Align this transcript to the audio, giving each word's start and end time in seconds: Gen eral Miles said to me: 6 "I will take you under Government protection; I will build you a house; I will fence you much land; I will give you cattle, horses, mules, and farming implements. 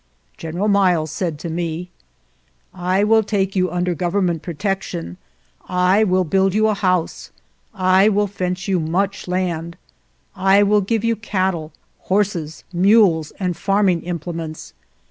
Gen 0.35 0.55
eral 0.55 0.67
Miles 0.67 1.11
said 1.11 1.37
to 1.37 1.47
me: 1.47 1.91
6 2.71 2.71
"I 2.73 3.03
will 3.03 3.21
take 3.21 3.55
you 3.55 3.69
under 3.69 3.93
Government 3.93 4.41
protection; 4.41 5.17
I 5.69 6.03
will 6.03 6.23
build 6.23 6.55
you 6.55 6.67
a 6.67 6.73
house; 6.73 7.29
I 7.71 8.09
will 8.09 8.25
fence 8.25 8.67
you 8.67 8.79
much 8.79 9.27
land; 9.27 9.77
I 10.35 10.63
will 10.63 10.81
give 10.81 11.03
you 11.03 11.15
cattle, 11.15 11.71
horses, 11.99 12.63
mules, 12.73 13.29
and 13.39 13.55
farming 13.55 14.01
implements. 14.01 14.73